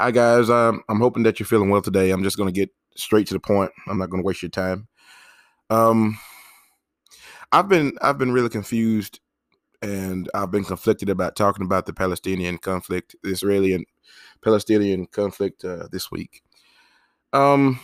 [0.00, 2.10] Hi guys, um, I'm hoping that you're feeling well today.
[2.10, 3.70] I'm just going to get straight to the point.
[3.86, 4.88] I'm not going to waste your time.
[5.68, 6.18] Um,
[7.52, 9.20] I've been I've been really confused,
[9.82, 13.84] and I've been conflicted about talking about the Palestinian conflict, the Israeli and
[14.42, 16.44] Palestinian conflict uh, this week.
[17.34, 17.78] Um,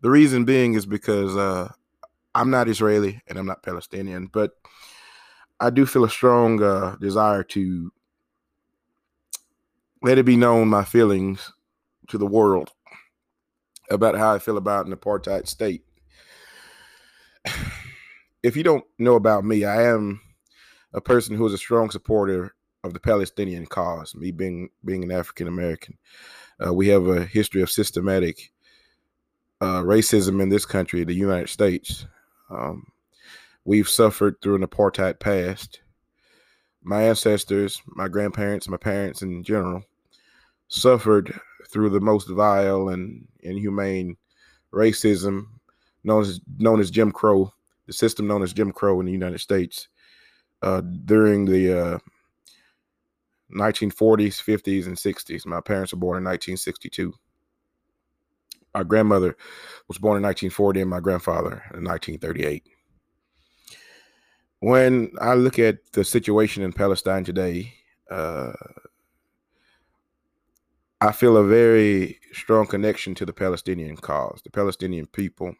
[0.00, 1.68] the reason being is because uh,
[2.34, 4.52] I'm not Israeli and I'm not Palestinian, but
[5.60, 7.92] I do feel a strong uh, desire to
[10.02, 11.52] let it be known my feelings
[12.08, 12.70] to the world
[13.90, 15.84] about how I feel about an apartheid state.
[18.44, 20.20] If you don't know about me, I am
[20.92, 24.16] a person who is a strong supporter of the Palestinian cause.
[24.16, 25.96] Me being being an African American,
[26.58, 28.50] uh, we have a history of systematic
[29.60, 32.06] uh, racism in this country, the United States.
[32.50, 32.88] Um,
[33.64, 35.80] we've suffered through an apartheid past.
[36.82, 39.84] My ancestors, my grandparents, my parents in general,
[40.72, 44.16] suffered through the most vile and inhumane
[44.72, 45.44] racism
[46.02, 47.52] known as known as Jim Crow,
[47.86, 49.88] the system known as Jim Crow in the United States
[50.62, 51.98] uh, during the uh,
[53.54, 55.44] 1940s, 50s, and 60s.
[55.44, 57.12] My parents were born in 1962.
[58.74, 59.36] My grandmother
[59.88, 62.66] was born in 1940 and my grandfather in 1938.
[64.60, 67.74] When I look at the situation in Palestine today,
[68.10, 68.52] uh,
[71.02, 75.52] I feel a very strong connection to the Palestinian cause, the Palestinian people.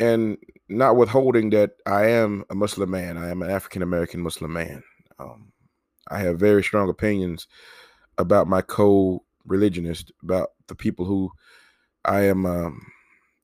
[0.00, 0.38] And
[0.70, 4.82] not withholding that I am a Muslim man, I am an African American Muslim man.
[5.18, 5.52] Um,
[6.08, 7.48] I have very strong opinions
[8.16, 11.30] about my co-religionist, about the people who
[12.02, 12.46] I am.
[12.46, 12.80] Um,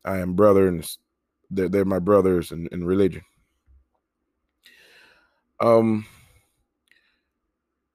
[0.07, 0.83] I am brother, and
[1.51, 3.23] they're, they're my brothers in, in religion.
[5.61, 6.07] Um,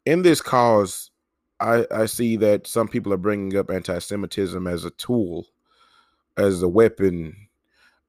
[0.06, 1.10] in this cause,
[1.60, 5.48] I, I see that some people are bringing up anti-Semitism as a tool,
[6.38, 7.36] as a weapon.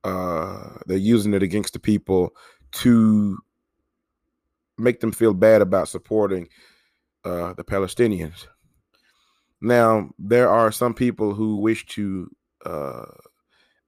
[0.04, 2.34] Uh, they're using it against the people
[2.72, 3.38] to
[4.76, 6.48] make them feel bad about supporting
[7.24, 8.46] uh, the Palestinians.
[9.60, 12.30] Now, there are some people who wish to
[12.64, 13.06] uh,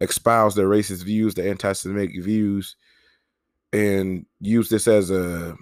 [0.01, 2.77] espouse their racist views, their anti-Semitic views,
[3.73, 5.57] and use this as a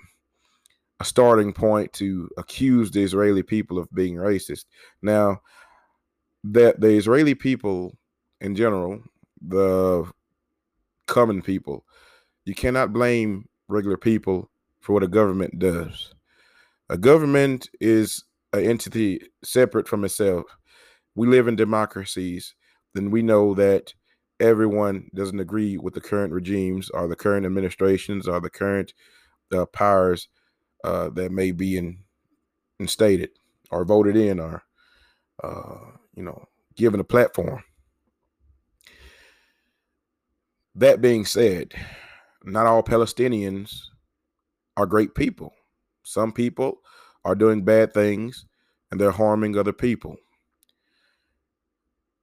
[1.00, 4.64] a starting point to accuse the Israeli people of being racist.
[5.02, 5.40] Now,
[6.44, 7.96] that the Israeli people
[8.40, 9.00] in general,
[9.46, 10.10] the
[11.06, 11.84] common people,
[12.44, 14.50] you cannot blame regular people
[14.80, 16.12] for what a government does.
[16.88, 20.44] A government is an entity separate from itself.
[21.14, 22.54] We live in democracies,
[22.94, 23.92] then we know that
[24.40, 28.94] everyone doesn't agree with the current regimes or the current administrations or the current
[29.52, 30.28] uh, powers
[30.84, 31.98] uh, that may be in,
[32.78, 33.30] instated
[33.70, 34.62] or voted in or
[35.42, 36.44] uh, you know
[36.76, 37.62] given a platform.
[40.74, 41.74] That being said,
[42.44, 43.82] not all Palestinians
[44.76, 45.52] are great people.
[46.04, 46.78] Some people
[47.24, 48.46] are doing bad things
[48.90, 50.16] and they're harming other people.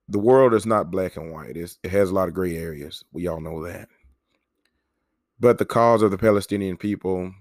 [0.07, 1.57] The world is not black and white.
[1.57, 3.03] It's, it has a lot of gray areas.
[3.11, 3.89] We all know that.
[5.39, 7.33] But the cause of the Palestinian people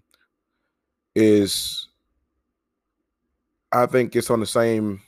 [1.14, 1.88] is
[3.72, 5.02] I think it's on the same,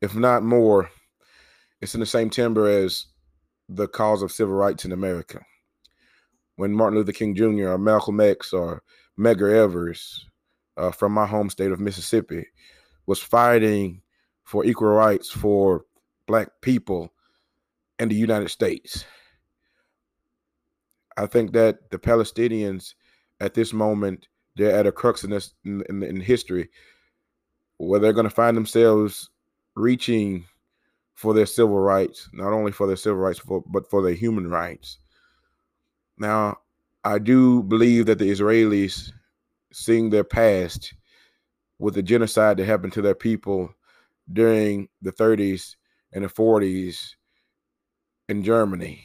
[0.00, 0.90] if not more,
[1.80, 3.06] it's in the same timber as
[3.68, 5.40] the cause of civil rights in America.
[6.56, 7.68] When Martin Luther King Jr.
[7.68, 8.82] or Malcolm X or
[9.18, 10.26] Medgar Evers
[10.76, 12.46] uh, from my home state of Mississippi
[13.06, 14.02] was fighting
[14.44, 15.84] for equal rights for
[16.26, 17.12] black people
[17.98, 19.04] in the United States.
[21.16, 22.94] I think that the Palestinians
[23.40, 26.68] at this moment they're at a crux in this in, in, in history
[27.78, 29.30] where they're going to find themselves
[29.74, 30.44] reaching
[31.14, 34.48] for their civil rights, not only for their civil rights, for, but for their human
[34.48, 34.98] rights.
[36.18, 36.58] Now,
[37.04, 39.12] I do believe that the Israelis,
[39.72, 40.94] seeing their past
[41.78, 43.74] with the genocide that happened to their people
[44.32, 45.74] during the 30s
[46.12, 47.14] and the 40s
[48.28, 49.04] in Germany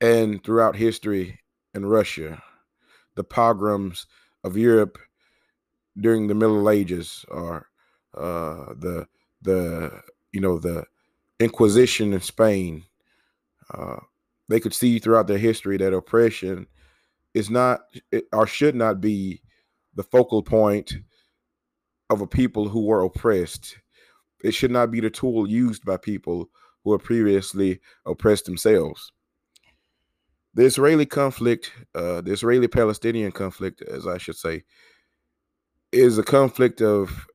[0.00, 1.40] and throughout history
[1.74, 2.42] in Russia
[3.16, 4.06] the pogroms
[4.44, 4.98] of Europe
[5.98, 7.66] during the Middle Ages or
[8.16, 9.06] uh, the
[9.42, 10.02] the
[10.32, 10.84] you know the
[11.40, 12.84] Inquisition in Spain.
[13.72, 13.96] Uh,
[14.48, 16.66] they could see throughout their history that oppression
[17.34, 17.80] is not
[18.32, 19.42] or should not be
[19.94, 20.94] the focal point
[22.10, 23.78] of a people who were oppressed.
[24.44, 26.48] It should not be the tool used by people
[26.84, 29.10] who were previously oppressed themselves
[30.56, 34.64] the Israeli conflict, uh, the Israeli Palestinian conflict, as I should say,
[35.92, 37.26] is a conflict of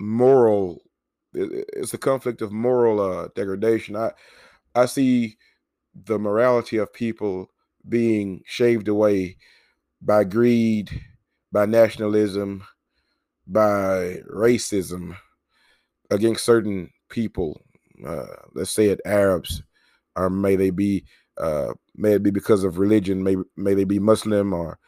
[0.00, 0.82] moral
[1.34, 3.94] it's a conflict of moral uh, degradation.
[3.94, 4.12] I
[4.74, 5.36] I see
[5.94, 7.50] the morality of people
[7.86, 9.36] being shaved away
[10.00, 11.02] by greed,
[11.52, 12.64] by nationalism,
[13.46, 15.14] by racism
[16.10, 17.60] against certain people.
[18.06, 18.24] Uh,
[18.54, 19.62] let's say it Arabs,
[20.16, 21.04] or may they be
[21.38, 24.78] uh, may it be because of religion, may may they be Muslim or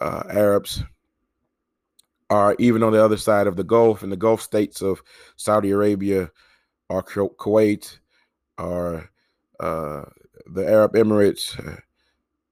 [0.00, 0.82] uh, Arabs,
[2.30, 5.02] or even on the other side of the Gulf, in the Gulf states of
[5.36, 6.30] Saudi Arabia,
[6.88, 7.98] or Kuwait,
[8.58, 9.10] or
[9.60, 10.02] uh,
[10.46, 11.80] the Arab Emirates, uh,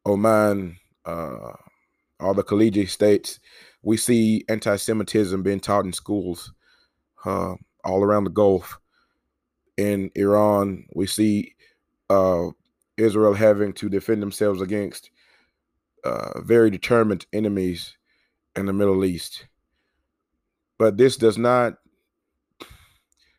[0.07, 1.53] Oman, uh,
[2.21, 3.41] all the Khaliji states,
[3.83, 6.53] we see anti-Semitism being taught in schools
[7.25, 8.79] uh, all around the Gulf.
[9.77, 11.55] In Iran, we see
[12.97, 15.11] Israel having to defend themselves against
[16.05, 17.97] uh, very determined enemies
[18.57, 19.47] in the Middle East.
[20.79, 21.75] But this does not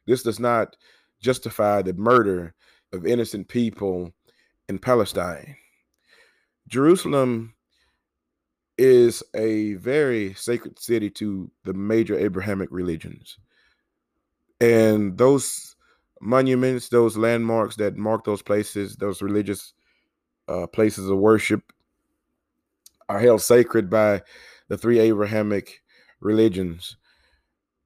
[0.07, 0.75] this does not
[1.21, 2.53] justify the murder
[2.91, 4.11] of innocent people
[4.67, 5.55] in Palestine.
[6.67, 7.53] Jerusalem
[8.77, 13.37] is a very sacred city to the major Abrahamic religions.
[14.59, 15.75] And those
[16.21, 19.73] monuments, those landmarks that mark those places, those religious
[20.47, 21.73] uh, places of worship,
[23.09, 24.21] are held sacred by
[24.69, 25.81] the three Abrahamic
[26.19, 26.95] religions.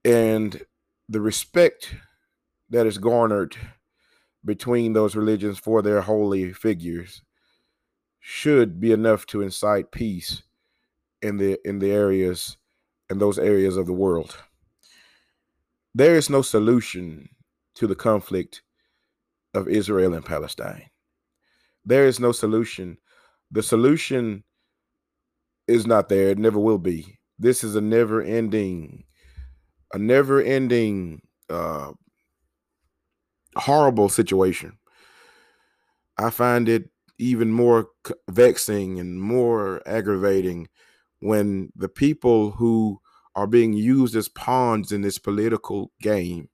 [0.03, 0.63] And
[1.09, 1.95] the respect
[2.69, 3.55] that is garnered
[4.43, 7.23] between those religions for their holy figures
[8.19, 10.43] should be enough to incite peace
[11.21, 12.57] in the in the areas
[13.09, 14.37] in those areas of the world.
[15.93, 17.29] There is no solution
[17.75, 18.63] to the conflict
[19.53, 20.89] of Israel and Palestine.
[21.85, 22.97] There is no solution.
[23.51, 24.43] The solution
[25.67, 26.29] is not there.
[26.29, 27.19] It never will be.
[27.37, 29.03] This is a never ending,
[29.93, 31.91] a never ending, uh,
[33.55, 34.77] horrible situation.
[36.17, 37.89] I find it even more
[38.29, 40.67] vexing and more aggravating
[41.19, 42.99] when the people who
[43.35, 46.49] are being used as pawns in this political game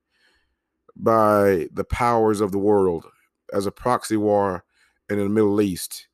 [0.96, 3.06] by the powers of the world
[3.54, 4.64] as a proxy war
[5.10, 6.08] in the Middle East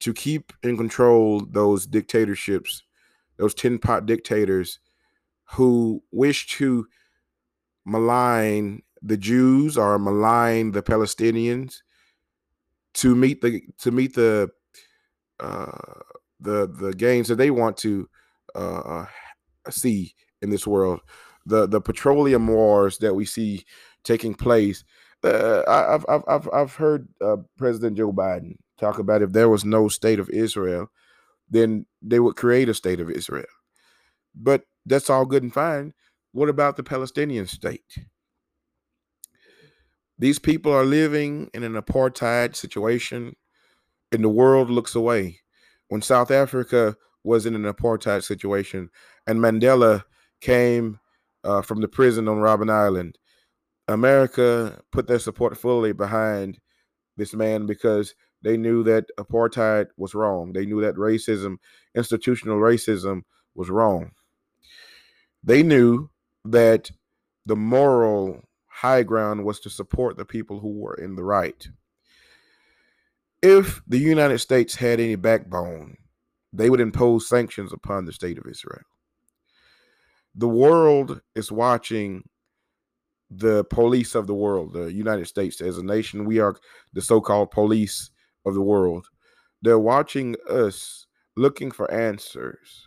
[0.00, 2.82] to keep in control those dictatorships,
[3.36, 4.80] those tin pot dictators
[5.44, 6.86] who wish to
[7.84, 11.82] malign the Jews or malign the Palestinians
[12.94, 14.50] to meet the to meet the
[15.40, 15.70] uh,
[16.40, 18.08] the the gains that they want to
[18.54, 19.06] uh,
[19.70, 21.00] see in this world.
[21.46, 23.64] The the petroleum wars that we see
[24.04, 24.84] taking place.
[25.24, 29.64] Uh, I've I've I've I've heard uh, President Joe Biden talk about if there was
[29.64, 30.90] no state of Israel,
[31.48, 33.46] then they would create a state of Israel.
[34.34, 35.94] But that's all good and fine.
[36.32, 37.98] What about the Palestinian state?
[40.18, 43.36] These people are living in an apartheid situation,
[44.10, 45.40] and the world looks away.
[45.88, 48.88] When South Africa was in an apartheid situation,
[49.26, 50.04] and Mandela
[50.40, 50.98] came
[51.44, 53.18] uh, from the prison on Robben Island,
[53.92, 56.58] America put their support fully behind
[57.16, 60.52] this man because they knew that apartheid was wrong.
[60.52, 61.56] They knew that racism,
[61.94, 63.22] institutional racism,
[63.54, 64.12] was wrong.
[65.44, 66.10] They knew
[66.44, 66.90] that
[67.46, 71.68] the moral high ground was to support the people who were in the right.
[73.42, 75.96] If the United States had any backbone,
[76.52, 78.84] they would impose sanctions upon the state of Israel.
[80.34, 82.28] The world is watching
[83.36, 86.24] the police of the world, the United States as a nation.
[86.24, 86.56] We are
[86.92, 88.10] the so called police
[88.44, 89.08] of the world.
[89.62, 92.86] They're watching us looking for answers.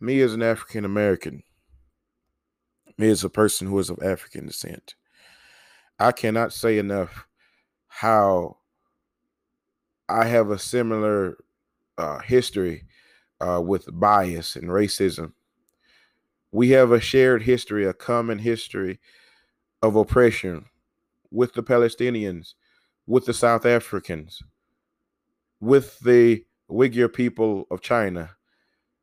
[0.00, 1.42] Me as an African American,
[2.96, 4.94] me as a person who is of African descent,
[5.98, 7.26] I cannot say enough
[7.88, 8.56] how
[10.08, 11.36] I have a similar
[11.98, 12.84] uh, history
[13.40, 15.32] uh, with bias and racism.
[16.52, 18.98] We have a shared history, a common history
[19.82, 20.66] of oppression
[21.30, 22.54] with the Palestinians,
[23.06, 24.42] with the South Africans,
[25.60, 28.30] with the Uyghur people of China,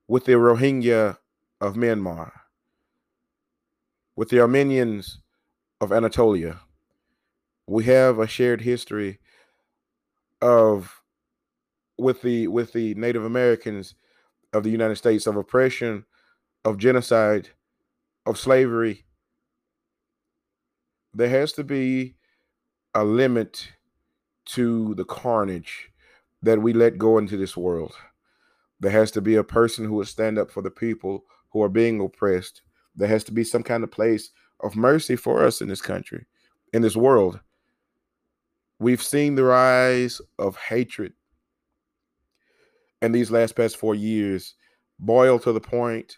[0.08, 1.18] with the Rohingya
[1.62, 2.32] of Myanmar,
[4.16, 5.20] with the Armenians
[5.80, 6.60] of Anatolia.
[7.66, 9.20] We have a shared history
[10.42, 11.01] of
[11.98, 13.96] with the with the Native Americans
[14.54, 16.06] of the United States of oppression,
[16.68, 17.50] of genocide,
[18.26, 19.06] of slavery.
[21.14, 22.16] There has to be
[22.94, 23.70] a limit
[24.48, 25.90] to the carnage
[26.42, 27.96] that we let go into this world.
[28.82, 31.70] There has to be a person who will stand up for the people who are
[31.70, 32.62] being oppressed
[32.98, 36.26] There has to be some kind of place of mercy for us in this country,
[36.74, 37.40] in this world.
[38.80, 41.14] We've seen the rise of hatred
[43.02, 44.56] in these last past four years
[45.00, 46.18] boil to the point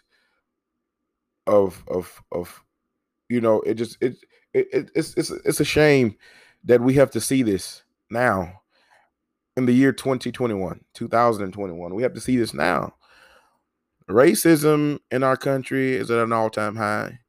[1.50, 2.62] of of of
[3.28, 4.16] you know it just it,
[4.54, 6.16] it it's it's it's a shame
[6.64, 8.62] that we have to see this now
[9.56, 12.94] in the year 2021 2021 we have to see this now.
[14.08, 17.20] Racism in our country is at an all-time high.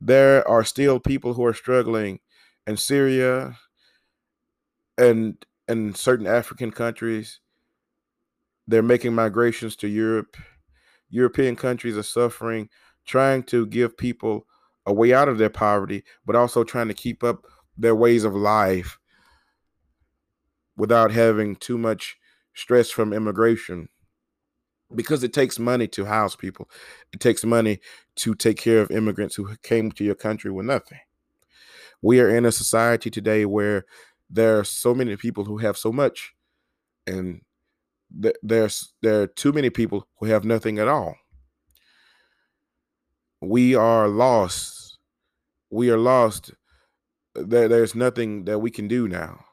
[0.00, 2.20] There are still people who are struggling
[2.66, 3.56] in syria
[4.98, 7.40] and in certain african countries.
[8.66, 10.36] They're making migrations to europe.
[11.12, 12.70] European countries are suffering
[13.06, 14.46] trying to give people
[14.86, 17.44] a way out of their poverty but also trying to keep up
[17.76, 18.98] their ways of life
[20.76, 22.16] without having too much
[22.54, 23.88] stress from immigration
[24.94, 26.68] because it takes money to house people.
[27.12, 27.80] It takes money
[28.16, 30.98] to take care of immigrants who came to your country with nothing.
[32.02, 33.84] We are in a society today where
[34.28, 36.32] there are so many people who have so much,
[37.06, 37.42] and
[38.20, 41.14] th- there's there are too many people who have nothing at all.
[43.42, 44.98] We are lost.
[45.68, 46.52] We are lost.
[47.34, 49.44] There, there's nothing that we can do now.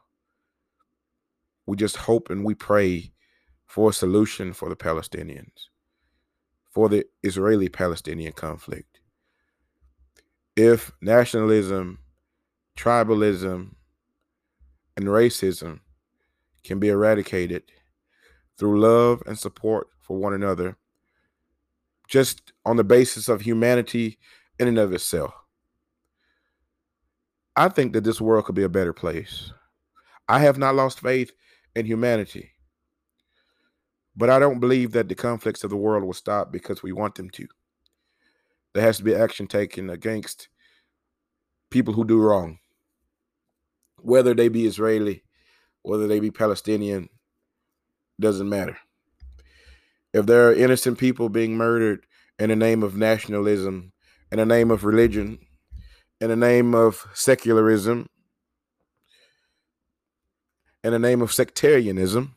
[1.66, 3.12] We just hope and we pray
[3.66, 5.70] for a solution for the Palestinians,
[6.70, 9.00] for the Israeli Palestinian conflict.
[10.56, 11.98] If nationalism,
[12.78, 13.74] tribalism,
[14.98, 15.80] and racism
[16.64, 17.64] can be eradicated
[18.58, 20.78] through love and support for one another,
[22.10, 24.18] just on the basis of humanity
[24.58, 25.32] in and of itself,
[27.56, 29.54] I think that this world could be a better place.
[30.28, 31.32] I have not lost faith
[31.76, 32.52] in humanity.
[34.16, 37.16] But I don't believe that the conflicts of the world will stop because we want
[37.16, 37.48] them to.
[38.74, 40.50] There has to be action taken against
[41.70, 42.60] people who do wrong,
[44.02, 45.24] whether they be Israeli,
[45.84, 47.10] whether they be Palestinian,
[48.20, 48.78] doesn't matter.
[50.14, 52.06] If there are innocent people being murdered
[52.38, 53.94] in the name of nationalism,
[54.32, 55.40] in the name of religion,
[56.22, 58.08] in the name of secularism,
[60.84, 62.36] in the name of sectarianism.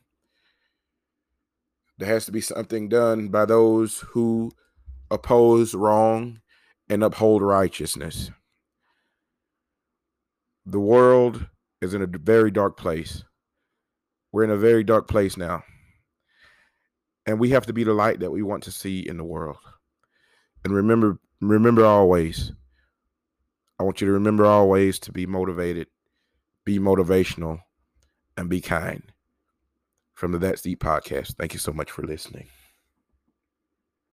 [1.98, 4.52] There has to be something done by those who
[5.10, 6.40] oppose wrong
[6.88, 8.30] and uphold righteousness.
[10.66, 11.46] The world
[11.80, 13.24] is in a very dark place.
[14.32, 15.62] We're in a very dark place now.
[17.26, 19.58] And we have to be the light that we want to see in the world.
[20.64, 22.52] And remember remember always
[23.82, 25.88] I want you to remember always to be motivated,
[26.64, 27.58] be motivational
[28.36, 29.02] and be kind
[30.14, 31.34] from the That's Deep podcast.
[31.34, 32.46] Thank you so much for listening.